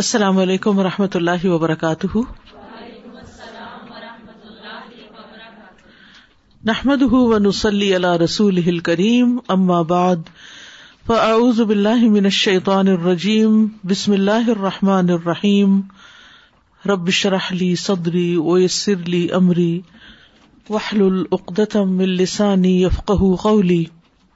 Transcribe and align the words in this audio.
السلام 0.00 0.38
علیکم 0.42 0.78
و 0.78 0.82
رحمۃ 0.82 1.14
اللہ 1.16 1.44
وبرکاتہ 1.46 2.18
نحمد 6.70 7.02
ون 7.12 7.50
صلی 7.60 7.92
اللہ 7.94 8.16
رسول 8.24 8.78
کریم 8.88 9.36
اما 9.56 9.80
بعد 9.92 10.30
فاعوذ 11.06 11.60
باللہ 11.72 12.08
من 12.16 12.24
الشیطان 12.32 12.88
الرجیم 12.88 13.66
بسم 13.90 14.12
اللہ 14.12 14.48
الرحمٰن 14.56 15.10
الرحیم 15.18 15.80
رب 16.90 17.10
شرحلی 17.20 17.74
صدری 17.86 18.32
اویسرلی 18.34 19.26
امری 19.40 19.72
وحل 20.70 21.04
العقدم 21.12 21.98
السانی 22.08 22.80
یفقہ 22.82 23.34
قولی 23.42 23.84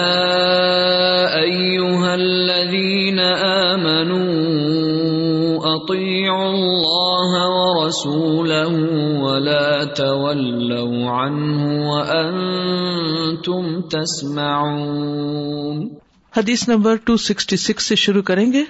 نمبر 16.69 16.97
ٹو 17.05 17.16
سکسٹی 17.16 17.56
سکس 17.56 17.86
سے 17.86 17.94
شروع 17.94 18.22
کریں 18.22 18.53
گے 18.53 18.62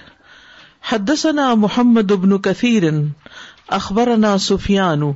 حدث 0.92 1.26
محمد 1.64 2.12
ابن 2.12 2.38
کفیرن 2.46 3.04
اخبر 3.80 4.16
نا 4.26 4.36
سفیانو 4.46 5.12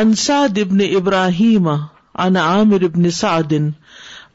انصاد 0.00 0.58
ابن 0.58 0.80
ابراہیم 0.96 1.68
عامر 2.38 2.82
ابن 2.84 3.10
سعد 3.16 3.52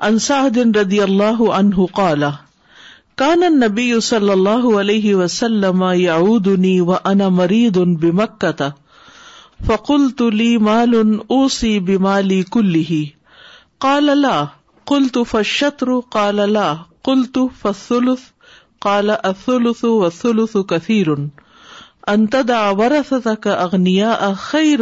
انصاح 0.05 0.47
دن 0.53 0.69
رضی 0.75 0.99
اللہ 1.01 1.41
عنہ 1.55 1.83
قال 1.95 2.23
کان 3.21 3.43
نبی 3.63 3.89
صلی 4.01 4.29
اللہ 4.31 4.63
علیہ 4.79 5.13
وسلم 5.15 5.83
یعودنی 5.95 6.79
وانا 6.87 7.27
مریض 7.39 7.77
بمکہ 8.01 8.69
فقلت 9.67 10.21
لی 10.39 10.55
مال 10.69 10.95
اوسی 11.35 11.77
بمالی 11.89 12.41
کلہ 12.51 13.03
قال 13.87 14.17
لا 14.21 14.43
قلت 14.93 15.17
فالشطر 15.29 15.93
قال 16.17 16.49
لا 16.53 16.73
قلت 17.09 17.37
فالثلث 17.61 18.25
قال 18.87 19.09
الثلث 19.23 19.83
والثلث 19.83 20.57
كثير 20.57 21.15
انتدا 22.09 22.59
ورثت 22.77 23.27
کا 23.41 23.53
اغنیا 23.63 24.11
اخیر 24.27 24.81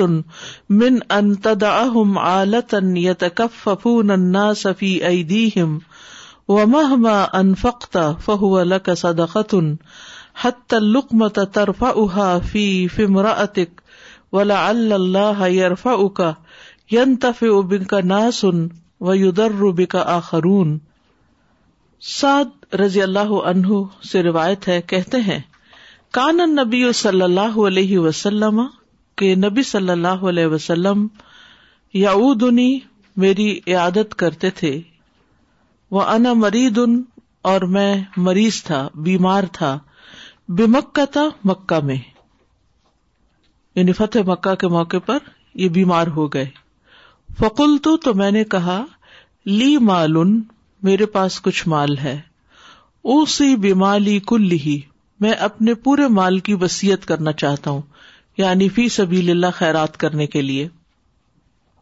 من 0.81 0.97
انتدا 1.15 1.71
ہم 1.93 2.17
آلتن 2.17 2.95
یت 2.97 3.23
کف 3.37 3.67
فون 3.81 4.11
انا 4.11 4.53
سفی 4.57 4.91
اے 5.09 5.21
دیم 5.31 5.77
و 6.57 6.65
مہ 6.73 6.95
ما 7.01 7.21
ان 7.39 7.53
فخت 7.61 7.97
فہو 8.25 8.55
الک 8.59 8.89
سد 9.01 9.19
خطن 9.31 9.73
حت 10.43 10.73
لکم 10.79 11.27
ترف 11.35 11.83
اہا 11.83 12.29
فی 12.51 12.65
فمر 12.95 13.25
اتک 13.35 13.81
ولا 14.35 14.67
اللہ 14.67 15.47
یارف 15.49 15.85
اکا 15.97 16.31
ین 16.91 17.15
تف 17.21 17.43
ناسن 18.05 18.67
و 19.07 19.13
یدر 19.15 19.85
کا 19.89 20.03
آخرون 20.15 20.77
سعد 22.17 22.73
رضی 22.81 23.01
اللہ 23.01 23.39
عنہ 23.53 23.83
سے 24.11 24.23
روایت 24.23 24.67
ہے 24.67 24.81
کہتے 24.87 25.17
ہیں 25.27 25.39
کان 26.17 26.37
نبی 26.55 26.83
و 26.83 26.91
صلی 26.99 27.21
اللہ 27.21 27.57
علیہ 27.67 27.97
وسلم 27.99 28.61
کے 29.17 29.33
نبی 29.41 29.63
صلی 29.71 29.89
اللہ 29.91 30.23
علیہ 30.29 30.45
وسلم 30.53 31.05
یا 31.93 32.13
دنی 32.41 32.69
میری 33.23 33.49
عیادت 33.67 34.15
کرتے 34.23 34.49
تھے 34.61 34.71
وہ 35.97 36.01
انمری 36.07 36.67
دن 36.75 37.01
اور 37.51 37.61
میں 37.75 37.91
مریض 38.27 38.61
تھا 38.63 38.87
بیمار 39.03 39.43
تھا 39.53 39.77
مکہ 40.73 41.05
تھا 41.13 41.27
مکہ 41.45 41.79
میں 41.85 41.97
یعنی 43.75 43.91
فتح 43.99 44.27
مکہ 44.33 44.55
کے 44.59 44.67
موقع 44.77 44.97
پر 45.05 45.17
یہ 45.63 45.69
بیمار 45.79 46.07
ہو 46.15 46.27
گئے 46.33 46.45
فکل 47.39 47.77
تو 48.03 48.13
میں 48.21 48.31
نے 48.31 48.43
کہا 48.57 48.83
لی 49.57 49.75
مالن 49.91 50.39
میرے 50.83 51.05
پاس 51.17 51.41
کچھ 51.41 51.67
مال 51.75 51.97
ہے 51.97 52.19
اوسی 53.15 53.55
بیمالی 53.67 54.19
کل 54.27 54.51
ہی 54.65 54.79
میں 55.21 55.31
اپنے 55.45 55.73
پورے 55.85 56.07
مال 56.17 56.37
کی 56.47 56.53
وسیعت 56.61 57.05
کرنا 57.05 57.31
چاہتا 57.43 57.71
ہوں 57.71 57.81
یعنی 58.37 58.67
فی 58.75 58.87
سبھی 58.95 59.29
اللہ 59.31 59.55
خیرات 59.55 59.97
کرنے 60.03 60.27
کے 60.35 60.41
لیے 60.41 60.67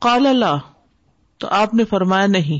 قال 0.06 0.26
اللہ 0.28 0.58
تو 1.44 1.48
آپ 1.62 1.74
نے 1.74 1.86
فرمایا 1.90 2.28
نہیں 2.28 2.60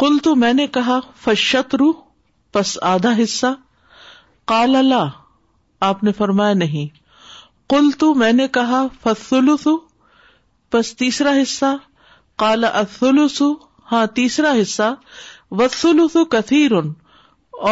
کل 0.00 0.18
تو 0.22 0.34
میں 0.44 0.52
نے 0.52 0.66
کہا 0.78 0.98
فشت 1.24 1.74
رو 1.82 1.92
آدھا 2.92 3.10
حصہ 3.22 3.46
قال 4.50 4.76
اللہ 4.76 5.08
آپ 5.88 6.02
نے 6.04 6.12
فرمایا 6.18 6.52
نہیں 6.54 6.86
کل 7.70 7.90
تو 7.98 8.12
میں 8.20 8.32
نے 8.32 8.46
کہا 8.56 8.82
تیسرا 10.98 11.32
حصہ 11.40 11.74
کالا 12.42 12.70
کالاسو 13.00 13.52
ہاں 13.92 14.04
تیسرا 14.14 14.52
حصہ 14.60 14.92
وسول 15.60 16.06
کثیر 16.30 16.72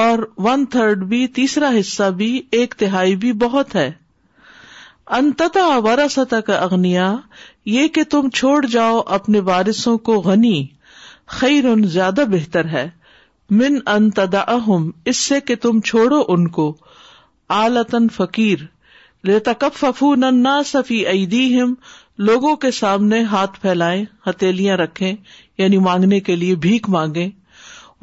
اور 0.00 0.18
ون 0.44 0.64
تھرڈ 0.70 1.02
بھی 1.08 1.26
تیسرا 1.36 1.70
حصہ 1.78 2.10
بھی 2.16 2.40
ایک 2.58 2.74
تہائی 2.78 3.16
بھی 3.22 3.32
بہت 3.42 3.74
ہے 3.74 3.90
انتتا 5.18 6.40
کا 6.46 6.66
یہ 7.70 7.88
کہ 7.94 8.02
تم 8.10 8.28
چھوڑ 8.34 8.64
جاؤ 8.70 9.00
اپنے 9.16 9.40
وارثوں 9.48 9.96
کو 10.08 10.20
غنی 10.24 10.62
خیر 11.38 11.64
ان 11.70 11.84
زیادہ 11.88 12.24
بہتر 12.30 12.68
ہے 12.72 12.88
من 13.60 13.78
انتدا 13.94 14.44
اس 15.04 15.16
سے 15.16 15.40
کہ 15.46 15.54
تم 15.62 15.80
چھوڑو 15.86 16.22
ان 16.28 16.46
کو 16.58 16.72
آلتن 17.58 18.08
فقیر 18.14 18.64
ففو 19.76 20.14
نن 20.20 20.46
سفی 20.66 21.04
عیدی 21.06 21.44
ہم 21.60 21.74
لوگوں 22.28 22.54
کے 22.62 22.70
سامنے 22.70 23.22
ہاتھ 23.30 23.60
پھیلائیں 23.60 24.04
ہتھیلیاں 24.28 24.76
رکھے 24.76 25.14
یعنی 25.58 25.78
مانگنے 25.88 26.20
کے 26.28 26.36
لیے 26.36 26.54
بھیک 26.64 26.88
مانگے 26.96 27.28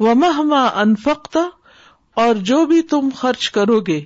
وہ 0.00 0.14
مہما 0.14 0.64
انفقتا 0.80 1.42
اور 2.22 2.34
جو 2.48 2.64
بھی 2.66 2.80
تم 2.90 3.08
خرچ 3.16 3.50
کرو 3.50 3.80
گے 3.88 4.00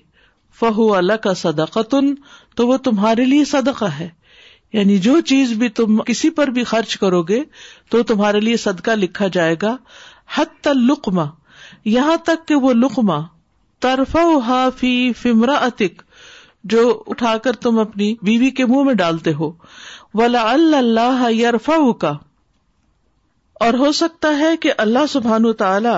فہو 0.59 0.92
اللہ 0.94 1.16
کا 1.22 1.32
صدقہ 1.42 1.82
تن 1.91 2.12
تو 2.56 2.66
وہ 2.66 2.76
تمہارے 2.84 3.25
لیے 3.25 3.44
صدقہ 3.53 3.84
ہے 3.98 4.09
یعنی 4.72 4.97
جو 5.06 5.20
چیز 5.31 5.53
بھی 5.59 5.69
تم 5.78 6.00
کسی 6.06 6.31
پر 6.38 6.48
بھی 6.56 6.64
خرچ 6.72 6.97
کرو 6.98 7.22
گے 7.31 7.41
تو 7.91 8.03
تمہارے 8.10 8.41
لیے 8.41 8.56
صدقہ 8.66 8.91
لکھا 9.00 9.28
جائے 9.32 9.54
گا 9.62 9.76
حت 10.37 10.69
یہاں 11.84 12.16
تک 12.25 12.47
کہ 12.48 12.54
وہ 12.64 12.72
لقما 12.75 13.20
ترف 13.82 14.16
فی 14.78 14.91
فمرا 15.22 15.54
اتک 15.64 16.03
جو 16.75 16.87
اٹھا 17.12 17.37
کر 17.44 17.56
تم 17.66 17.78
اپنی 17.78 18.14
بیوی 18.22 18.50
کے 18.60 18.66
منہ 18.66 18.82
میں 18.84 18.94
ڈالتے 19.03 19.32
ہو 19.38 19.50
ولا 20.20 20.43
اللہ 20.78 21.28
یارفا 21.32 21.76
کا 22.00 22.12
اور 23.64 23.75
ہو 23.84 23.93
سکتا 24.03 24.37
ہے 24.38 24.56
کہ 24.62 24.72
اللہ 24.87 25.06
سبحان 25.12 25.53
تعالی 25.59 25.94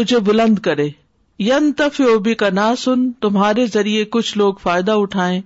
تجھے 0.00 0.18
بلند 0.30 0.58
کرے 0.68 0.88
ین 1.40 1.70
اوبی 2.08 2.34
کا 2.40 2.48
نہ 2.54 2.68
سن 2.78 3.10
تمہارے 3.20 3.64
ذریعے 3.72 4.04
کچھ 4.16 4.36
لوگ 4.38 4.54
فائدہ 4.62 4.92
اٹھائے 5.02 5.40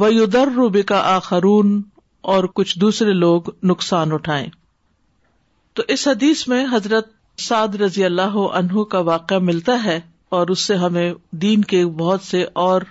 ویودر 0.00 0.48
روبی 0.56 0.80
کا 0.90 1.00
آخرون 1.14 1.80
اور 2.32 2.44
کچھ 2.54 2.78
دوسرے 2.78 3.12
لوگ 3.12 3.42
نقصان 3.70 4.12
اٹھائے 4.12 4.46
تو 5.76 5.82
اس 5.94 6.06
حدیث 6.08 6.46
میں 6.48 6.64
حضرت 6.72 7.08
سعد 7.42 7.74
رضی 7.80 8.04
اللہ 8.04 8.36
عنہ 8.60 8.82
کا 8.94 8.98
واقعہ 9.08 9.38
ملتا 9.42 9.76
ہے 9.84 9.98
اور 10.38 10.48
اس 10.54 10.60
سے 10.66 10.74
ہمیں 10.82 11.12
دین 11.42 11.62
کے 11.72 11.84
بہت 11.98 12.20
سے 12.22 12.44
اور 12.64 12.82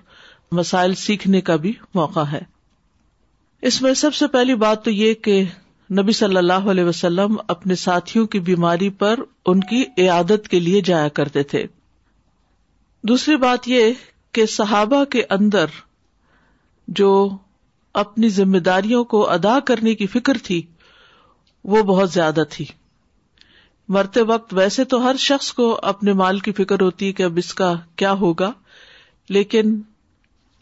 مسائل 0.59 0.93
سیکھنے 1.01 1.41
کا 1.49 1.55
بھی 1.65 1.71
موقع 1.95 2.23
ہے 2.31 2.41
اس 3.69 3.81
میں 3.81 3.93
سب 4.01 4.13
سے 4.15 4.27
پہلی 4.37 4.55
بات 4.63 4.83
تو 4.85 4.91
یہ 4.91 5.13
کہ 5.23 5.43
نبی 5.99 6.11
صلی 6.21 6.37
اللہ 6.37 6.69
علیہ 6.73 6.83
وسلم 6.83 7.35
اپنے 7.55 7.75
ساتھیوں 7.85 8.25
کی 8.35 8.39
بیماری 8.49 8.89
پر 9.03 9.19
ان 9.53 9.59
کی 9.69 9.83
عیادت 9.97 10.47
کے 10.49 10.59
لیے 10.59 10.81
جایا 10.85 11.07
کرتے 11.19 11.43
تھے 11.53 11.65
دوسری 13.09 13.35
بات 13.41 13.67
یہ 13.67 13.91
کہ 14.33 14.45
صحابہ 14.55 15.03
کے 15.11 15.21
اندر 15.35 15.67
جو 16.97 17.07
اپنی 18.01 18.29
ذمہ 18.29 18.57
داریوں 18.65 19.03
کو 19.13 19.27
ادا 19.31 19.57
کرنے 19.65 19.93
کی 20.01 20.07
فکر 20.07 20.37
تھی 20.43 20.61
وہ 21.73 21.81
بہت 21.83 22.09
زیادہ 22.11 22.43
تھی 22.49 22.65
مرتے 23.95 24.21
وقت 24.33 24.53
ویسے 24.57 24.83
تو 24.93 25.01
ہر 25.03 25.15
شخص 25.19 25.51
کو 25.53 25.73
اپنے 25.91 26.13
مال 26.21 26.39
کی 26.47 26.51
فکر 26.59 26.81
ہوتی 26.81 27.11
کہ 27.13 27.23
اب 27.23 27.37
اس 27.43 27.53
کا 27.53 27.73
کیا 28.01 28.11
ہوگا 28.19 28.51
لیکن 29.29 29.79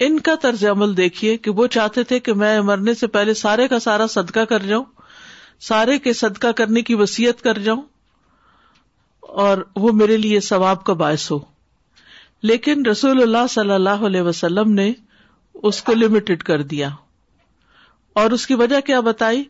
ان 0.06 0.19
کا 0.30 0.36
طرز 0.41 0.63
عمل 0.71 0.95
دیکھیے 0.97 1.36
کہ 1.45 1.51
وہ 1.56 1.68
چاہتے 1.77 2.03
تھے 2.12 2.19
کہ 2.27 2.33
میں 2.44 2.59
مرنے 2.71 2.94
سے 3.00 3.07
پہلے 3.18 3.33
سارے 3.44 3.68
کا 3.68 3.80
سارا 3.88 4.07
صدقہ 4.15 4.45
کر 4.50 4.63
جاؤں 4.68 4.83
سارے 5.68 5.97
کے 6.07 6.13
صدقہ 6.24 6.51
کرنے 6.57 6.81
کی 6.89 6.95
وسیعت 7.03 7.41
کر 7.44 7.57
جاؤں 7.68 7.81
اور 9.47 9.57
وہ 9.86 9.91
میرے 10.01 10.18
لیے 10.18 10.39
ثواب 10.51 10.83
کا 10.83 10.94
باعث 11.03 11.31
ہو 11.31 11.39
لیکن 12.47 12.86
رسول 12.86 13.21
اللہ 13.21 13.47
صلی 13.50 13.71
اللہ 13.74 14.06
علیہ 14.06 14.21
وسلم 14.24 14.71
نے 14.74 14.91
اس 15.69 15.81
کو 15.83 15.94
لمیٹڈ 15.94 16.44
کر 16.44 16.62
دیا 16.74 16.89
اور 18.21 18.31
اس 18.31 18.45
کی 18.47 18.56
وجہ 18.62 18.80
کیا 18.86 19.00
بتائی 19.09 19.44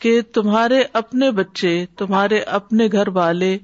کہ 0.00 0.20
تمہارے 0.34 0.82
اپنے 1.00 1.30
بچے 1.32 1.74
تمہارے 1.98 2.38
اپنے 2.58 2.86
گھر 2.92 3.08
والے 3.14 3.56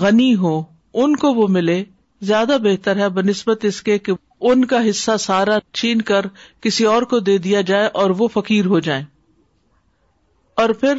غنی 0.00 0.34
ہو 0.44 0.58
ان 1.02 1.16
کو 1.24 1.32
وہ 1.34 1.46
ملے 1.58 1.82
زیادہ 2.28 2.56
بہتر 2.62 2.96
ہے 3.00 3.08
بنسبت 3.18 3.64
اس 3.64 3.80
کے 3.82 3.98
کہ 3.98 4.12
ان 4.50 4.64
کا 4.66 4.80
حصہ 4.88 5.16
سارا 5.20 5.58
چھین 5.80 6.02
کر 6.10 6.26
کسی 6.62 6.84
اور 6.94 7.02
کو 7.10 7.18
دے 7.28 7.36
دیا 7.48 7.60
جائے 7.70 7.86
اور 8.02 8.10
وہ 8.18 8.28
فقیر 8.32 8.66
ہو 8.72 8.78
جائیں 8.88 9.04
اور 10.62 10.70
پھر 10.80 10.98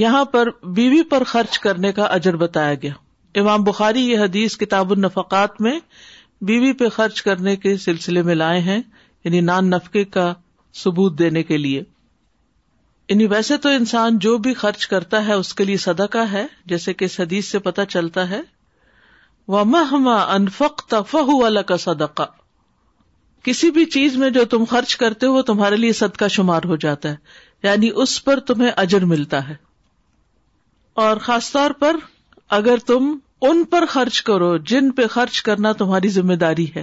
یہاں 0.00 0.24
پر 0.34 0.48
بیوی 0.76 1.02
پر 1.10 1.24
خرچ 1.32 1.58
کرنے 1.66 1.92
کا 1.92 2.04
اجر 2.18 2.36
بتایا 2.36 2.74
گیا 2.82 2.92
امام 3.40 3.62
بخاری 3.64 4.00
یہ 4.08 4.18
حدیث 4.20 4.56
کتاب 4.58 4.90
النفقات 4.92 5.60
میں 5.66 5.78
بیوی 6.48 6.66
بی 6.66 6.72
پہ 6.78 6.88
خرچ 6.96 7.22
کرنے 7.22 7.54
کے 7.56 7.76
سلسلے 7.84 8.22
میں 8.22 8.34
لائے 8.34 8.58
ہیں 8.60 8.80
یعنی 9.24 9.40
نان 9.40 9.68
نفقے 9.70 10.04
کا 10.16 10.32
ثبوت 10.82 11.18
دینے 11.18 11.42
کے 11.50 11.56
لیے 11.58 11.82
یعنی 13.08 13.26
ویسے 13.30 13.56
تو 13.62 13.68
انسان 13.76 14.18
جو 14.24 14.36
بھی 14.46 14.52
خرچ 14.64 14.86
کرتا 14.88 15.24
ہے 15.26 15.32
اس 15.34 15.54
کے 15.54 15.64
لیے 15.64 15.76
صدقہ 15.86 16.24
ہے 16.32 16.44
جیسے 16.72 16.94
کہ 16.94 17.04
اس 17.04 17.18
حدیث 17.20 17.50
سے 17.50 17.58
پتا 17.68 17.84
چلتا 17.94 18.28
ہے 18.30 18.40
وہ 19.54 19.64
تفہ 20.88 21.24
والا 21.32 21.62
کا 21.72 21.76
صدقہ 21.88 22.26
کسی 23.48 23.70
بھی 23.78 23.84
چیز 23.96 24.16
میں 24.16 24.30
جو 24.30 24.44
تم 24.50 24.64
خرچ 24.70 24.96
کرتے 24.96 25.26
ہو 25.36 25.42
تمہارے 25.50 25.76
لیے 25.76 25.92
صدقہ 26.04 26.28
شمار 26.36 26.64
ہو 26.72 26.76
جاتا 26.86 27.10
ہے 27.10 27.66
یعنی 27.68 27.90
اس 28.02 28.22
پر 28.24 28.40
تمہیں 28.50 28.70
اجر 28.76 29.04
ملتا 29.14 29.46
ہے 29.48 29.54
اور 31.06 31.16
خاص 31.28 31.52
طور 31.52 31.70
پر 31.78 31.96
اگر 32.56 32.76
تم 32.86 33.04
ان 33.48 33.62
پر 33.72 33.84
خرچ 33.90 34.20
کرو 34.22 34.56
جن 34.70 34.90
پہ 34.96 35.06
خرچ 35.10 35.40
کرنا 35.42 35.70
تمہاری 35.82 36.08
ذمہ 36.16 36.32
داری 36.40 36.66
ہے 36.74 36.82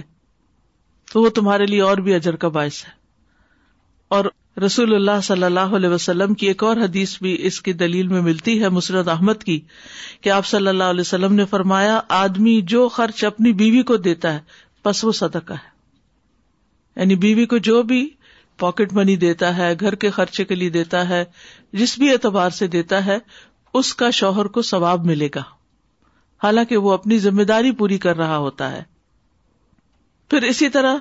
تو 1.12 1.20
وہ 1.22 1.28
تمہارے 1.34 1.66
لیے 1.66 1.80
اور 1.88 1.98
بھی 2.06 2.14
اجر 2.14 2.36
کا 2.44 2.48
باعث 2.56 2.82
ہے 2.84 2.90
اور 4.16 4.24
رسول 4.64 4.94
اللہ 4.94 5.20
صلی 5.22 5.44
اللہ 5.44 5.76
علیہ 5.78 5.88
وسلم 5.88 6.34
کی 6.40 6.46
ایک 6.46 6.64
اور 6.70 6.76
حدیث 6.84 7.16
بھی 7.22 7.36
اس 7.46 7.60
کی 7.68 7.72
دلیل 7.82 8.08
میں 8.14 8.20
ملتی 8.30 8.60
ہے 8.62 8.68
مسرت 8.78 9.08
احمد 9.14 9.44
کی 9.44 9.58
کہ 10.20 10.30
آپ 10.38 10.46
صلی 10.46 10.68
اللہ 10.68 10.90
علیہ 10.94 11.00
وسلم 11.00 11.34
نے 11.34 11.44
فرمایا 11.50 12.00
آدمی 12.18 12.60
جو 12.74 12.88
خرچ 12.96 13.22
اپنی 13.30 13.52
بیوی 13.62 13.82
کو 13.92 13.96
دیتا 14.08 14.32
ہے 14.34 14.40
بس 14.84 15.04
وہ 15.04 15.12
صدقہ 15.20 15.52
ہے 15.52 17.00
یعنی 17.00 17.16
بیوی 17.26 17.46
کو 17.54 17.58
جو 17.70 17.82
بھی 17.92 18.02
پاکٹ 18.64 18.92
منی 19.00 19.16
دیتا 19.28 19.56
ہے 19.56 19.72
گھر 19.80 19.94
کے 20.06 20.10
خرچے 20.18 20.44
کے 20.50 20.54
لیے 20.54 20.70
دیتا 20.80 21.08
ہے 21.08 21.24
جس 21.84 21.96
بھی 21.98 22.10
اعتبار 22.12 22.50
سے 22.62 22.66
دیتا 22.76 23.04
ہے 23.06 23.18
اس 23.80 23.94
کا 24.02 24.10
شوہر 24.22 24.46
کو 24.58 24.62
ثواب 24.72 25.06
ملے 25.06 25.28
گا 25.34 25.42
حالانکہ 26.42 26.76
وہ 26.84 26.92
اپنی 26.92 27.18
ذمہ 27.22 27.42
داری 27.48 27.70
پوری 27.80 27.96
کر 28.04 28.16
رہا 28.16 28.36
ہوتا 28.44 28.70
ہے 28.72 28.82
پھر 30.30 30.42
اسی 30.48 30.68
طرح 30.76 30.96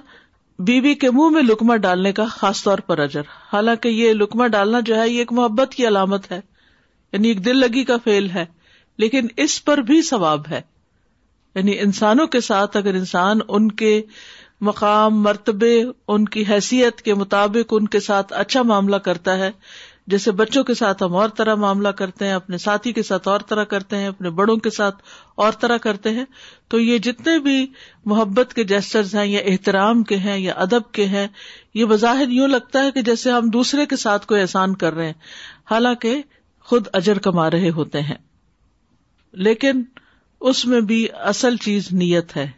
بی 0.69 0.79
بی 0.81 0.93
کے 1.03 1.09
منہ 1.13 1.29
میں 1.33 1.41
لکما 1.43 1.75
ڈالنے 1.83 2.11
کا 2.13 2.25
خاص 2.31 2.63
طور 2.63 2.77
پر 2.87 2.99
اجر 2.99 3.27
حالانکہ 3.51 3.87
یہ 3.89 4.13
لکما 4.13 4.47
ڈالنا 4.55 4.79
جو 4.89 4.97
ہے 5.01 5.07
یہ 5.09 5.17
ایک 5.19 5.31
محبت 5.39 5.73
کی 5.75 5.87
علامت 5.87 6.31
ہے 6.31 6.39
یعنی 7.13 7.27
ایک 7.27 7.43
دل 7.45 7.57
لگی 7.59 7.83
کا 7.91 7.97
فیل 8.03 8.29
ہے 8.29 8.45
لیکن 9.03 9.27
اس 9.43 9.63
پر 9.65 9.77
بھی 9.91 10.01
ثواب 10.09 10.47
ہے 10.51 10.61
یعنی 11.55 11.79
انسانوں 11.79 12.25
کے 12.33 12.39
ساتھ 12.47 12.75
اگر 12.77 12.93
انسان 12.95 13.39
ان 13.47 13.71
کے 13.81 14.01
مقام 14.67 15.21
مرتبے 15.23 15.73
ان 15.83 16.25
کی 16.35 16.43
حیثیت 16.49 17.01
کے 17.01 17.13
مطابق 17.19 17.73
ان 17.77 17.87
کے 17.95 17.99
ساتھ 18.09 18.33
اچھا 18.43 18.61
معاملہ 18.71 18.95
کرتا 19.05 19.37
ہے 19.37 19.49
جیسے 20.11 20.31
بچوں 20.37 20.63
کے 20.67 20.73
ساتھ 20.73 21.01
ہم 21.03 21.15
اور 21.21 21.29
طرح 21.37 21.55
معاملہ 21.63 21.87
کرتے 21.97 22.25
ہیں 22.27 22.33
اپنے 22.33 22.57
ساتھی 22.61 22.91
کے 22.93 23.01
ساتھ 23.09 23.27
اور 23.31 23.39
طرح 23.49 23.63
کرتے 23.73 23.97
ہیں 23.97 24.07
اپنے 24.07 24.29
بڑوں 24.39 24.55
کے 24.65 24.69
ساتھ 24.77 25.01
اور 25.45 25.53
طرح 25.63 25.77
کرتے 25.83 26.09
ہیں 26.15 26.23
تو 26.73 26.79
یہ 26.79 26.97
جتنے 27.07 27.37
بھی 27.47 27.57
محبت 28.13 28.53
کے 28.59 28.63
جیسٹرز 28.71 29.13
ہیں 29.15 29.25
یا 29.31 29.41
احترام 29.51 30.01
کے 30.11 30.17
ہیں 30.23 30.37
یا 30.37 30.53
ادب 30.65 30.91
کے 30.99 31.05
ہیں 31.13 31.27
یہ 31.79 31.85
بظاہر 31.91 32.29
یوں 32.37 32.47
لگتا 32.47 32.83
ہے 32.83 32.91
کہ 32.91 33.01
جیسے 33.11 33.31
ہم 33.31 33.49
دوسرے 33.57 33.85
کے 33.89 33.95
ساتھ 34.05 34.25
کوئی 34.31 34.41
احسان 34.41 34.75
کر 34.83 34.93
رہے 34.93 35.05
ہیں 35.05 35.13
حالانکہ 35.71 36.15
خود 36.71 36.87
اجر 37.01 37.19
کما 37.27 37.49
رہے 37.57 37.69
ہوتے 37.75 38.01
ہیں 38.09 38.17
لیکن 39.49 39.83
اس 40.51 40.65
میں 40.71 40.81
بھی 40.91 41.05
اصل 41.33 41.57
چیز 41.67 41.91
نیت 42.01 42.35
ہے 42.37 42.49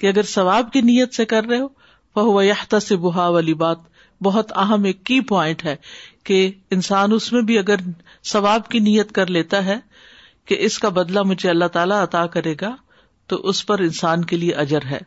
کہ 0.00 0.06
اگر 0.08 0.32
ثواب 0.36 0.72
کی 0.72 0.80
نیت 0.90 1.14
سے 1.14 1.24
کر 1.34 1.44
رہے 1.50 1.58
ہو 1.60 1.68
فہو 2.14 2.42
یاحتا 2.42 2.80
سے 2.88 2.96
بہا 3.04 3.28
والی 3.36 3.54
بات 3.64 3.86
بہت 4.22 4.52
اہم 4.58 4.84
ایک 4.90 5.04
کی 5.06 5.20
پوائنٹ 5.28 5.64
ہے 5.64 5.74
کہ 6.28 6.38
انسان 6.76 7.12
اس 7.12 7.32
میں 7.32 7.42
بھی 7.50 7.58
اگر 7.58 7.80
ثواب 8.30 8.68
کی 8.68 8.78
نیت 8.86 9.12
کر 9.18 9.26
لیتا 9.36 9.64
ہے 9.64 9.76
کہ 10.48 10.56
اس 10.66 10.78
کا 10.78 10.88
بدلہ 10.98 11.22
مجھے 11.30 11.48
اللہ 11.50 11.68
تعالی 11.72 11.94
عطا 12.02 12.26
کرے 12.34 12.54
گا 12.60 12.74
تو 13.28 13.36
اس 13.48 13.64
پر 13.66 13.78
انسان 13.86 14.24
کے 14.24 14.36
لیے 14.36 14.54
اجر 14.64 14.86
ہے 14.90 14.98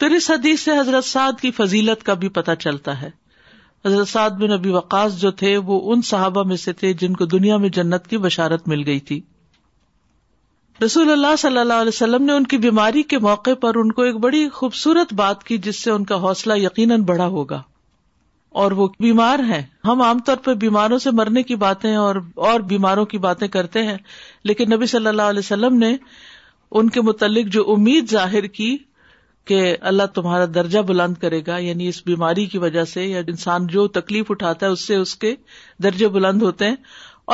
پھر 0.00 0.10
اس 0.16 0.30
حدیث 0.30 0.60
سے 0.60 0.78
حضرت 0.78 1.04
سعد 1.04 1.40
کی 1.40 1.50
فضیلت 1.56 2.02
کا 2.06 2.14
بھی 2.22 2.28
پتہ 2.38 2.50
چلتا 2.60 3.00
ہے 3.02 3.10
حضرت 3.86 4.08
سعد 4.08 4.30
بن 4.40 4.50
نبی 4.52 4.70
وقاص 4.74 5.16
جو 5.20 5.30
تھے 5.42 5.56
وہ 5.70 5.80
ان 5.92 6.02
صحابہ 6.10 6.42
میں 6.52 6.56
سے 6.56 6.72
تھے 6.80 6.92
جن 7.02 7.14
کو 7.16 7.24
دنیا 7.36 7.56
میں 7.64 7.68
جنت 7.78 8.06
کی 8.10 8.18
بشارت 8.26 8.68
مل 8.68 8.82
گئی 8.86 9.00
تھی 9.10 9.20
رسول 10.84 11.10
اللہ 11.12 11.36
صلی 11.38 11.58
اللہ 11.58 11.80
علیہ 11.82 11.94
وسلم 11.94 12.24
نے 12.24 12.32
ان 12.32 12.44
کی 12.52 12.58
بیماری 12.64 13.02
کے 13.10 13.18
موقع 13.26 13.54
پر 13.60 13.76
ان 13.80 13.92
کو 13.98 14.02
ایک 14.02 14.16
بڑی 14.26 14.48
خوبصورت 14.52 15.12
بات 15.22 15.44
کی 15.50 15.58
جس 15.66 15.82
سے 15.82 15.90
ان 15.90 16.04
کا 16.04 16.16
حوصلہ 16.22 16.54
یقیناً 16.62 17.02
بڑھا 17.12 17.26
ہوگا 17.36 17.62
اور 18.62 18.70
وہ 18.78 18.86
بیمار 19.00 19.38
ہیں 19.50 19.62
ہم 19.86 20.02
عام 20.08 20.18
طور 20.26 20.54
بیماروں 20.64 20.98
سے 21.04 21.10
مرنے 21.20 21.42
کی 21.42 21.54
باتیں 21.62 21.94
اور 21.96 22.16
اور 22.50 22.60
بیماروں 22.72 23.04
کی 23.12 23.18
باتیں 23.24 23.46
کرتے 23.56 23.82
ہیں 23.86 23.96
لیکن 24.50 24.72
نبی 24.74 24.86
صلی 24.92 25.06
اللہ 25.08 25.30
علیہ 25.32 25.44
وسلم 25.44 25.78
نے 25.78 25.90
ان 26.80 26.90
کے 26.96 27.00
متعلق 27.08 27.46
جو 27.52 27.64
امید 27.72 28.10
ظاہر 28.10 28.46
کی 28.58 28.76
کہ 29.50 29.58
اللہ 29.92 30.06
تمہارا 30.14 30.44
درجہ 30.54 30.78
بلند 30.92 31.16
کرے 31.24 31.40
گا 31.46 31.56
یعنی 31.64 31.88
اس 31.88 32.02
بیماری 32.06 32.44
کی 32.52 32.58
وجہ 32.58 32.84
سے 32.92 33.04
یا 33.06 33.20
انسان 33.34 33.66
جو 33.74 33.86
تکلیف 33.98 34.30
اٹھاتا 34.30 34.66
ہے 34.66 34.70
اس 34.76 34.86
سے 34.86 34.96
اس 34.96 35.14
کے 35.24 35.34
درجے 35.88 36.08
بلند 36.18 36.42
ہوتے 36.42 36.66
ہیں 36.68 36.76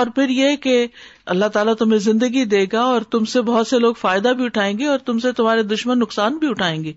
اور 0.01 0.07
پھر 0.17 0.29
یہ 0.39 0.57
کہ 0.65 0.87
اللہ 1.35 1.49
تعالیٰ 1.59 1.75
تمہیں 1.79 1.99
زندگی 2.09 2.45
دے 2.57 2.65
گا 2.73 2.81
اور 2.97 3.03
تم 3.15 3.25
سے 3.35 3.43
بہت 3.53 3.67
سے 3.67 3.79
لوگ 3.79 3.95
فائدہ 4.01 4.33
بھی 4.41 4.45
اٹھائیں 4.45 4.77
گے 4.79 4.87
اور 4.95 4.99
تم 5.11 5.19
سے 5.27 5.33
تمہارے 5.43 5.63
دشمن 5.75 5.99
نقصان 5.99 6.39
بھی 6.39 6.49
اٹھائیں 6.51 6.83
گے 6.85 6.93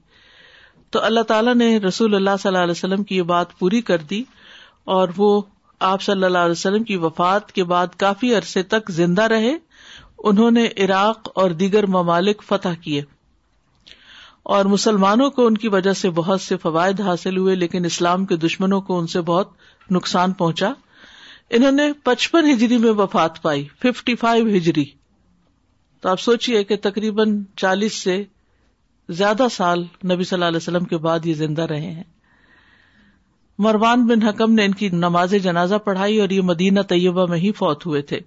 تو 0.93 0.99
اللہ 1.03 1.23
تعالیٰ 1.29 1.53
نے 1.55 1.67
رسول 1.87 2.15
اللہ 2.15 2.35
صلی 2.39 2.47
اللہ 2.49 2.63
علیہ 2.63 2.71
وسلم 2.77 3.03
کی 3.09 3.15
یہ 3.17 3.21
بات 3.29 3.57
پوری 3.59 3.79
کر 3.85 4.01
دی 4.09 4.21
اور 4.95 5.09
وہ 5.17 5.29
آپ 5.91 6.01
صلی 6.07 6.23
اللہ 6.25 6.43
علیہ 6.47 6.51
وسلم 6.57 6.83
کی 6.89 6.95
وفات 7.05 7.51
کے 7.51 7.63
بعد 7.71 7.95
کافی 8.03 8.33
عرصے 8.35 8.61
تک 8.73 8.89
زندہ 8.97 9.21
رہے 9.33 9.53
انہوں 10.31 10.51
نے 10.57 10.67
عراق 10.83 11.29
اور 11.43 11.51
دیگر 11.63 11.85
ممالک 11.95 12.43
فتح 12.47 12.73
کیے 12.81 13.01
اور 14.57 14.65
مسلمانوں 14.75 15.29
کو 15.39 15.45
ان 15.47 15.57
کی 15.63 15.67
وجہ 15.77 15.93
سے 16.03 16.09
بہت 16.21 16.41
سے 16.41 16.57
فوائد 16.63 17.01
حاصل 17.07 17.37
ہوئے 17.37 17.55
لیکن 17.55 17.85
اسلام 17.85 18.25
کے 18.31 18.35
دشمنوں 18.45 18.79
کو 18.89 18.97
ان 18.99 19.07
سے 19.15 19.21
بہت 19.31 19.91
نقصان 19.97 20.33
پہنچا 20.43 20.71
انہوں 21.57 21.71
نے 21.81 21.91
پچپن 22.03 22.49
ہجری 22.51 22.77
میں 22.85 22.91
وفات 23.01 23.41
پائی 23.41 23.65
ففٹی 23.83 24.15
فائیو 24.25 24.47
ہجری 24.57 24.85
تو 26.01 26.09
آپ 26.09 26.19
سوچیے 26.21 26.63
کہ 26.71 26.77
تقریباً 26.89 27.41
چالیس 27.63 28.01
سے 28.03 28.23
زیادہ 29.09 29.47
سال 29.51 29.81
نبی 30.11 30.23
صلی 30.23 30.35
اللہ 30.35 30.45
علیہ 30.45 30.57
وسلم 30.57 30.83
کے 30.91 30.97
بعد 31.07 31.25
یہ 31.25 31.33
زندہ 31.35 31.61
رہے 31.71 31.91
ہیں 31.91 32.03
مروان 33.63 34.05
بن 34.07 34.21
حکم 34.23 34.53
نے 34.53 34.65
ان 34.65 34.73
کی 34.75 34.89
نماز 34.89 35.33
جنازہ 35.43 35.75
پڑھائی 35.85 36.19
اور 36.21 36.29
یہ 36.29 36.41
مدینہ 36.51 36.79
طیبہ 36.89 37.25
میں 37.29 37.37
ہی 37.39 37.51
فوت 37.57 37.85
ہوئے 37.85 38.01
تھے 38.11 38.19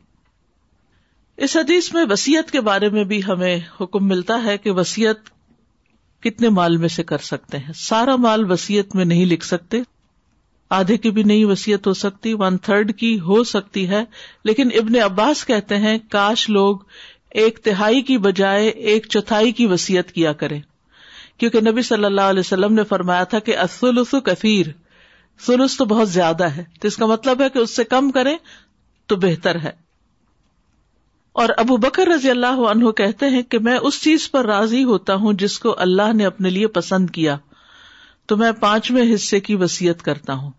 اس 1.47 1.57
حدیث 1.57 1.93
میں 1.95 2.05
وسیعت 2.11 2.51
کے 2.51 2.61
بارے 2.69 2.89
میں 2.91 3.05
بھی 3.05 3.21
ہمیں 3.29 3.59
حکم 3.81 4.07
ملتا 4.09 4.43
ہے 4.45 4.57
کہ 4.59 4.71
وسیعت 4.77 5.29
کتنے 6.25 6.49
مال 6.59 6.77
میں 6.85 6.89
سے 6.89 7.03
کر 7.05 7.19
سکتے 7.25 7.59
ہیں 7.59 7.73
سارا 7.79 8.17
مال 8.27 8.51
وسیعت 8.51 8.95
میں 8.97 9.05
نہیں 9.05 9.27
لکھ 9.27 9.45
سکتے 9.47 9.81
آدھے 10.77 10.97
کی 10.99 11.11
بھی 11.17 11.23
نہیں 11.23 11.45
وسیعت 11.45 11.87
ہو 11.87 11.93
سکتی 11.95 12.33
ون 12.39 12.57
تھرڈ 12.69 12.93
کی 12.99 13.19
ہو 13.27 13.43
سکتی 13.55 13.89
ہے 13.89 14.03
لیکن 14.45 14.69
ابن 14.79 14.97
عباس 15.05 15.45
کہتے 15.47 15.77
ہیں 15.79 15.97
کاش 16.11 16.49
لوگ 16.51 16.79
ایک 17.43 17.59
تہائی 17.65 18.01
کی 18.09 18.17
بجائے 18.25 18.69
ایک 18.91 19.07
چوتھائی 19.11 19.51
کی 19.57 19.65
وسیعت 19.71 20.13
کیا 20.13 20.33
کرے 20.43 20.59
کیونکہ 21.39 21.61
نبی 21.71 21.83
صلی 21.89 22.05
اللہ 22.05 22.31
علیہ 22.35 22.41
وسلم 22.47 22.73
نے 22.75 22.85
فرمایا 22.93 23.25
تھا 23.33 23.39
کہ 23.49 23.57
کثیر 24.27 24.67
سلس 25.47 25.77
تو 25.77 25.85
بہت 25.91 26.09
زیادہ 26.11 26.47
ہے 26.57 26.65
تو 26.81 26.89
اس 26.89 26.97
کا 27.03 27.07
مطلب 27.07 27.43
ہے 27.43 27.49
کہ 27.55 27.59
اس 27.59 27.75
سے 27.77 27.85
کم 27.91 28.11
کرے 28.19 28.35
تو 29.13 29.17
بہتر 29.27 29.59
ہے 29.65 29.73
اور 31.45 31.49
ابو 31.65 31.77
بکر 31.85 32.09
رضی 32.15 32.31
اللہ 32.31 32.61
عنہ 32.71 32.91
کہتے 33.03 33.29
ہیں 33.37 33.43
کہ 33.55 33.59
میں 33.69 33.77
اس 33.89 34.01
چیز 34.05 34.31
پر 34.31 34.47
راضی 34.55 34.83
ہوتا 34.95 35.15
ہوں 35.25 35.33
جس 35.45 35.59
کو 35.67 35.75
اللہ 35.89 36.13
نے 36.21 36.27
اپنے 36.33 36.51
لیے 36.57 36.67
پسند 36.81 37.11
کیا 37.21 37.37
تو 38.29 38.37
میں 38.37 38.51
پانچویں 38.67 39.03
حصے 39.15 39.41
کی 39.51 39.55
وسیعت 39.67 40.03
کرتا 40.11 40.35
ہوں 40.43 40.51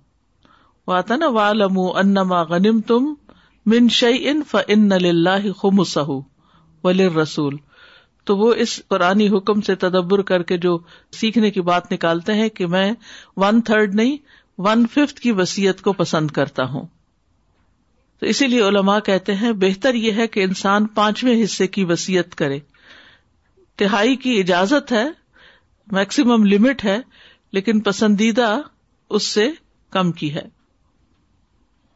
وہ 0.88 0.93
آتا 1.01 1.15
نا 1.24 1.27
وم 1.41 1.79
انما 2.05 2.43
غنیم 2.55 2.81
تم 2.91 3.13
من 3.74 3.89
شی 4.01 4.17
ان 4.29 4.41
فن 4.51 4.91
اللہ 5.03 5.51
خمسہ 5.62 6.12
ولی 6.84 7.05
رسول 7.22 7.55
تو 8.25 8.38
وہ 8.38 8.53
اس 8.63 8.79
پرانی 8.88 9.27
حکم 9.38 9.62
سے 9.67 9.75
تدبر 9.86 10.22
کر 10.31 10.43
کے 10.51 10.57
جو 10.65 10.77
سیکھنے 11.19 11.51
کی 11.51 11.62
بات 11.69 11.91
نکالتے 11.91 12.34
ہیں 12.36 12.48
کہ 12.60 12.67
میں 12.74 12.91
ون 13.41 13.62
تھرڈ 13.69 13.96
نہیں 13.96 14.17
ون 14.67 14.86
ففتھ 14.93 15.19
کی 15.22 15.31
وسیعت 15.39 15.81
کو 15.81 15.93
پسند 16.01 16.31
کرتا 16.39 16.63
ہوں 16.74 16.86
تو 18.19 18.25
اسی 18.25 18.48
لیے 18.48 18.62
علما 18.67 19.00
کہتے 19.07 19.36
ہیں 19.36 19.51
بہتر 19.63 19.96
یہ 19.96 20.12
ہے 20.17 20.27
کہ 20.36 20.43
انسان 20.43 20.86
پانچویں 21.00 21.43
حصے 21.43 21.67
کی 21.77 21.84
وسیعت 21.91 22.36
کرے 22.36 22.60
تہائی 23.79 24.15
کی 24.24 24.39
اجازت 24.39 24.91
ہے 24.91 25.05
میکسیمم 25.98 26.46
لمٹ 26.53 26.84
ہے 26.86 26.98
لیکن 27.53 27.79
پسندیدہ 27.81 28.55
اس 29.17 29.27
سے 29.34 29.48
کم 29.91 30.12
کی 30.22 30.34
ہے 30.36 30.48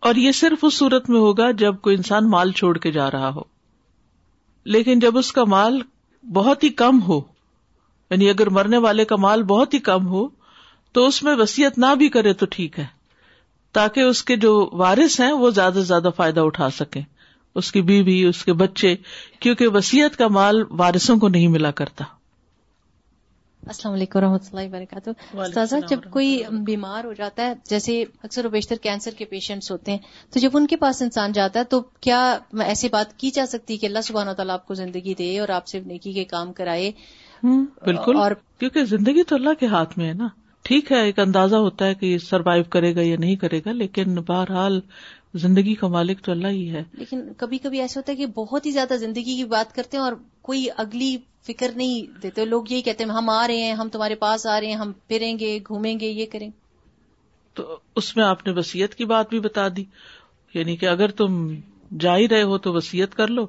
اور 0.10 0.16
یہ 0.16 0.32
صرف 0.42 0.64
اس 0.66 0.74
صورت 0.78 1.10
میں 1.10 1.20
ہوگا 1.20 1.50
جب 1.64 1.82
کوئی 1.82 1.96
انسان 1.96 2.30
مال 2.30 2.52
چھوڑ 2.62 2.78
کے 2.86 2.92
جا 2.92 3.10
رہا 3.12 3.30
ہو 3.36 3.42
لیکن 4.74 5.00
جب 5.00 5.18
اس 5.18 5.32
کا 5.34 5.44
مال 5.52 5.80
بہت 6.34 6.64
ہی 6.64 6.70
کم 6.82 7.02
ہو 7.08 7.20
یعنی 8.12 8.30
اگر 8.30 8.50
مرنے 8.58 8.78
والے 8.86 9.06
کا 9.06 9.16
مال 9.24 9.44
بہت 9.54 9.74
ہی 9.74 9.80
کم 9.88 10.08
ہو 10.08 10.28
تو 10.94 11.06
اس 11.08 11.22
میں 11.24 11.36
وسیعت 11.40 11.78
نہ 11.78 11.94
بھی 11.98 12.10
کرے 12.16 12.34
تو 12.42 12.46
ٹھیک 12.52 12.78
ہے 12.80 12.86
تاکہ 13.74 14.00
اس 14.02 14.24
کے 14.24 14.36
جو 14.36 14.54
وارث 14.78 15.20
ہیں 15.22 15.32
وہ 15.32 15.50
زیادہ 15.50 15.74
سے 15.78 15.82
زیادہ 15.86 16.10
فائدہ 16.16 16.40
اٹھا 16.46 16.70
سکیں 16.78 17.02
اس 17.62 17.72
کی 17.72 17.82
بیوی 17.90 18.24
اس 18.26 18.44
کے 18.46 18.54
بچے 18.64 18.96
کیونکہ 19.40 19.68
وسیعت 19.74 20.18
کا 20.18 20.28
مال 20.38 20.64
وارثوں 20.80 21.18
کو 21.20 21.28
نہیں 21.30 21.48
ملا 21.58 21.72
کرتا 21.82 22.04
السلام 23.70 23.94
علیکم 23.94 24.24
و 24.24 24.36
اللہ 24.36 24.66
وبرکاتہ 24.68 25.10
استاذہ 25.42 25.76
جب 25.90 26.10
کوئی 26.12 26.30
بیمار 26.66 27.04
ہو 27.06 27.12
جاتا 27.18 27.46
ہے 27.48 27.54
جیسے 27.70 28.02
اکثر 28.24 28.46
و 28.46 28.50
بیشتر 28.50 28.76
کینسر 28.84 29.12
کے 29.18 29.26
پیشنٹس 29.34 29.72
ہوتے 29.72 29.92
ہیں 29.92 29.98
تو 30.34 30.40
جب 30.40 30.58
ان 30.58 30.66
کے 30.68 30.76
پاس 30.84 31.02
انسان 31.02 31.32
جاتا 31.32 31.60
ہے 31.60 31.66
تو 31.74 31.80
کیا 32.08 32.22
ایسی 32.66 32.90
بات 32.92 33.16
کی 33.20 33.30
جا 33.34 33.46
سکتی 33.50 33.74
ہے 33.74 33.78
کہ 33.80 33.86
اللہ 33.86 34.02
سبحان 34.08 34.28
و 34.30 34.34
تعالیٰ 34.40 34.54
آپ 34.56 34.66
کو 34.68 34.74
زندگی 34.80 35.14
دے 35.20 35.30
اور 35.40 35.50
آپ 35.58 35.68
سے 35.74 35.80
نیکی 35.86 36.14
کے 36.14 36.24
کام 36.34 36.54
کرائے 36.54 36.92
بالکل 37.44 38.18
اور 38.22 38.32
کیونکہ 38.60 38.86
زندگی 38.96 39.24
تو 39.30 39.36
اللہ 39.36 39.54
کے 39.60 39.66
ہاتھ 39.76 39.98
میں 39.98 40.08
ہے 40.08 40.14
نا 40.14 40.28
ٹھیک 40.70 40.92
ہے 40.92 41.02
ایک 41.04 41.20
اندازہ 41.20 41.56
ہوتا 41.68 41.86
ہے 41.86 41.94
کہ 42.02 42.06
یہ 42.06 42.18
سروائو 42.30 42.64
کرے 42.74 42.96
گا 42.96 43.02
یا 43.04 43.16
نہیں 43.20 43.36
کرے 43.46 43.60
گا 43.66 43.72
لیکن 43.72 44.16
بہرحال 44.28 44.80
زندگی 45.40 45.74
کا 45.82 45.88
مالک 45.88 46.22
تو 46.24 46.32
اللہ 46.32 46.48
ہی 46.52 46.70
ہے 46.72 46.82
لیکن 46.98 47.22
کبھی 47.38 47.58
کبھی 47.64 47.80
ایسا 47.82 48.00
ہوتا 48.00 48.12
ہے 48.12 48.18
کہ 48.18 48.26
بہت 48.36 48.66
ہی 48.66 48.72
زیادہ 48.72 48.94
زندگی 49.00 49.36
کی 49.38 49.44
بات 49.52 49.74
کرتے 49.76 49.98
ہیں 49.98 50.04
اور 50.04 50.14
کوئی 50.48 50.66
اگلی 50.84 51.16
فکر 51.48 51.72
نہیں 51.76 52.20
دیتے 52.24 52.46
لوگ 52.46 52.72
یہی 52.72 52.82
کہتے 52.82 53.04
ہیں 53.04 53.12
ہم 53.12 53.30
آ 53.30 53.46
رہے 53.48 53.62
ہیں 53.64 53.74
ہم 53.74 53.90
تمہارے 53.92 54.16
پاس 54.24 54.46
آ 54.56 54.60
رہے 54.60 54.68
ہیں 54.68 54.76
ہم 54.78 54.92
پھریں 55.08 55.38
گے 55.40 55.58
گھومیں 55.68 55.94
گے 56.00 56.10
یہ 56.10 56.26
کریں 56.32 56.50
تو 57.60 57.78
اس 58.02 58.16
میں 58.18 58.24
آپ 58.26 58.46
نے 58.48 58.52
وسیعت 58.58 58.96
کی 58.96 59.06
بات 59.06 59.30
بھی 59.30 59.40
بتا 59.48 59.68
دی 59.78 59.84
یعنی 60.54 60.76
کہ 60.78 60.86
اگر 60.90 61.12
تم 61.22 61.40
جا 62.00 62.18
ہی 62.18 62.28
رہے 62.30 62.44
ہو 62.52 62.58
تو 62.68 62.74
وسیعت 62.74 63.16
کر 63.16 63.28
لو 63.38 63.46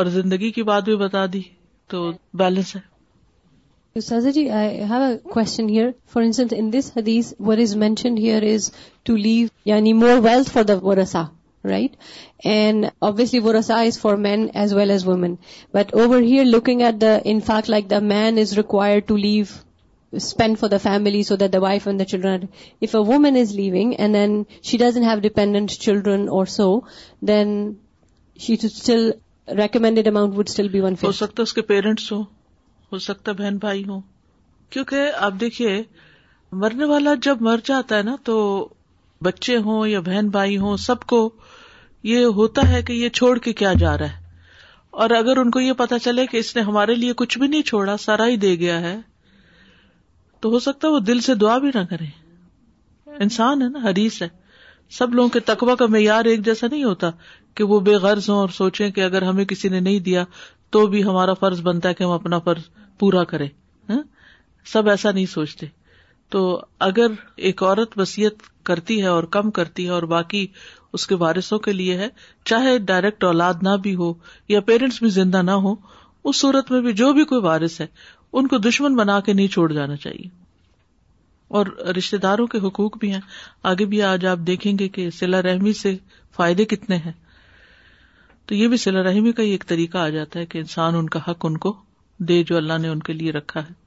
اور 0.00 0.06
زندگی 0.20 0.50
کی 0.58 0.62
بات 0.72 0.84
بھی 0.84 0.96
بتا 1.06 1.24
دی 1.32 1.40
تو 1.88 2.04
ہاں۔ 2.08 2.12
بیلنس 2.38 2.74
ہے 2.76 2.80
Ustazji, 3.94 4.50
I 4.50 4.86
have 4.86 5.02
a 5.02 5.18
question 5.18 5.68
here. 5.68 5.94
For 6.06 6.22
instance, 6.22 6.52
in 6.52 6.70
this 6.70 6.88
hadith, 6.88 7.34
what 7.36 7.58
is 7.58 7.76
mentioned 7.76 8.18
here 8.18 8.42
is 8.42 8.72
to 9.04 9.14
leave 9.14 9.50
more 9.66 10.20
wealth 10.22 10.50
for 10.50 10.64
the 10.64 10.80
warasa, 10.80 11.30
right? 11.62 11.94
And 12.42 12.90
obviously 13.02 13.42
warasa 13.42 13.86
is 13.86 13.98
for 13.98 14.16
men 14.16 14.52
as 14.54 14.74
well 14.74 14.90
as 14.90 15.04
women. 15.04 15.38
But 15.72 15.92
over 15.92 16.22
here, 16.22 16.44
looking 16.44 16.82
at 16.82 17.00
the 17.00 17.20
infaq, 17.32 17.68
like 17.68 17.88
the 17.88 18.00
man 18.00 18.38
is 18.38 18.56
required 18.56 19.08
to 19.08 19.14
leave, 19.14 19.62
spend 20.16 20.58
for 20.58 20.68
the 20.68 20.78
family 20.78 21.22
so 21.22 21.36
that 21.36 21.52
the 21.52 21.60
wife 21.60 21.86
and 21.86 22.00
the 22.00 22.06
children 22.06 22.44
are... 22.44 22.48
If 22.80 22.94
a 22.94 23.02
woman 23.02 23.36
is 23.36 23.54
leaving 23.54 23.96
and 23.96 24.14
then 24.14 24.46
she 24.62 24.78
doesn't 24.78 25.02
have 25.02 25.20
dependent 25.20 25.78
children 25.86 26.30
or 26.30 26.46
so, 26.46 26.86
then 27.20 27.80
she 28.36 28.56
should 28.56 28.80
still... 28.84 29.12
recommended 29.58 30.06
amount 30.08 30.36
would 30.40 30.50
still 30.52 30.68
be 30.74 30.80
150. 30.82 31.08
Ho 31.08 31.12
sakta 31.24 31.48
uske 31.48 31.66
parents 31.72 32.14
ho. 32.16 32.26
ہو 32.92 32.98
سکتا 32.98 33.32
ہے 33.32 33.36
بہن 33.36 33.56
بھائی 33.58 33.84
ہو 33.88 34.00
کیونکہ 34.70 35.10
آپ 35.26 35.32
دیکھیے 35.40 35.82
مرنے 36.64 36.84
والا 36.84 37.12
جب 37.22 37.42
مر 37.42 37.60
جاتا 37.64 37.96
ہے 37.96 38.02
نا 38.02 38.16
تو 38.24 38.32
بچے 39.24 39.56
ہوں 39.66 39.86
یا 39.86 40.00
بہن 40.08 40.28
بھائی 40.34 40.56
ہوں 40.58 40.76
سب 40.86 41.04
کو 41.12 41.20
یہ 42.10 42.24
ہوتا 42.38 42.68
ہے 42.70 42.82
کہ 42.82 42.92
یہ 42.92 43.08
چھوڑ 43.18 43.38
کے 43.46 43.52
کیا 43.60 43.72
جا 43.84 43.96
رہا 43.98 44.12
ہے 44.12 44.20
اور 45.02 45.10
اگر 45.18 45.36
ان 45.38 45.50
کو 45.50 45.60
یہ 45.60 45.72
پتا 45.76 45.98
چلے 46.06 46.26
کہ 46.30 46.36
اس 46.36 46.54
نے 46.56 46.62
ہمارے 46.62 46.94
لیے 46.94 47.12
کچھ 47.20 47.38
بھی 47.38 47.46
نہیں 47.48 47.62
چھوڑا 47.70 47.96
سارا 48.02 48.26
ہی 48.28 48.36
دے 48.44 48.54
گیا 48.58 48.80
ہے 48.80 48.96
تو 50.42 50.48
ہو 50.54 50.58
سکتا 50.66 50.88
ہے 50.88 50.92
وہ 50.92 50.98
دل 51.10 51.20
سے 51.28 51.34
دعا 51.44 51.56
بھی 51.64 51.68
نہ 51.74 51.84
کرے 51.90 52.06
انسان 53.24 53.62
ہے 53.62 53.68
نا 53.68 53.78
حریث 53.88 54.20
ہے 54.22 54.28
سب 54.98 55.14
لوگوں 55.14 55.28
کے 55.28 55.40
تقوا 55.52 55.74
کا 55.82 55.86
معیار 55.92 56.24
ایک 56.32 56.44
جیسا 56.44 56.66
نہیں 56.70 56.84
ہوتا 56.84 57.10
کہ 57.56 57.64
وہ 57.72 57.80
بے 57.88 57.94
غرض 58.06 58.28
ہوں 58.30 58.36
اور 58.36 58.48
سوچیں 58.56 58.88
کہ 58.90 59.00
اگر 59.04 59.22
ہمیں 59.30 59.44
کسی 59.52 59.68
نے 59.68 59.80
نہیں 59.80 59.98
دیا 60.10 60.24
تو 60.74 60.86
بھی 60.94 61.02
ہمارا 61.04 61.34
فرض 61.40 61.60
بنتا 61.62 61.88
ہے 61.88 61.94
کہ 61.94 62.04
ہم 62.04 62.10
اپنا 62.10 62.38
فرض 62.44 62.68
پورا 62.98 63.24
کرے 63.30 63.46
ہاں؟ 63.90 64.00
سب 64.72 64.88
ایسا 64.88 65.10
نہیں 65.10 65.26
سوچتے 65.26 65.66
تو 66.32 66.40
اگر 66.86 67.12
ایک 67.48 67.62
عورت 67.62 67.98
وسیعت 67.98 68.42
کرتی 68.66 69.00
ہے 69.02 69.06
اور 69.06 69.24
کم 69.36 69.50
کرتی 69.58 69.84
ہے 69.84 69.90
اور 69.96 70.02
باقی 70.14 70.46
اس 70.96 71.06
کے 71.06 71.14
وارثوں 71.20 71.58
کے 71.66 71.72
لیے 71.72 71.96
ہے 71.98 72.08
چاہے 72.50 72.78
ڈائریکٹ 72.90 73.24
اولاد 73.24 73.62
نہ 73.62 73.76
بھی 73.82 73.94
ہو 73.96 74.12
یا 74.48 74.60
پیرنٹس 74.70 74.98
بھی 75.02 75.08
زندہ 75.10 75.42
نہ 75.42 75.50
ہو 75.66 75.74
اس 76.28 76.40
صورت 76.40 76.70
میں 76.70 76.80
بھی 76.80 76.92
جو 77.02 77.12
بھی 77.12 77.24
کوئی 77.30 77.40
وارث 77.42 77.80
ہے 77.80 77.86
ان 78.40 78.46
کو 78.48 78.58
دشمن 78.68 78.96
بنا 78.96 79.18
کے 79.28 79.32
نہیں 79.32 79.48
چھوڑ 79.54 79.72
جانا 79.72 79.96
چاہیے 80.04 80.28
اور 81.60 81.66
رشتے 81.96 82.16
داروں 82.18 82.46
کے 82.52 82.58
حقوق 82.66 82.96
بھی 82.98 83.12
ہیں 83.12 83.20
آگے 83.70 83.84
بھی 83.94 84.02
آج 84.10 84.26
آپ 84.26 84.38
دیکھیں 84.46 84.72
گے 84.78 84.88
کہ 84.88 85.08
سلا 85.18 85.42
رحمی 85.42 85.72
سے 85.80 85.96
فائدے 86.36 86.64
کتنے 86.74 86.96
ہیں 87.06 87.12
تو 88.48 88.54
یہ 88.54 88.68
بھی 88.68 88.76
سلا 88.84 89.02
رحمی 89.08 89.32
کا 89.32 89.42
ہی 89.42 89.50
ایک 89.50 89.64
طریقہ 89.68 89.98
آ 89.98 90.08
جاتا 90.18 90.40
ہے 90.40 90.46
کہ 90.54 90.58
انسان 90.58 90.94
ان 90.96 91.08
کا 91.16 91.20
حق 91.28 91.46
ان 91.46 91.56
کو 91.66 91.76
دے 92.28 92.36
جو 92.48 92.54
اللہ 92.56 92.76
نے 92.84 92.88
ان 92.92 93.00
کے 93.08 93.12
لیے 93.18 93.32
رکھا 93.38 93.60
ہے 93.68 93.81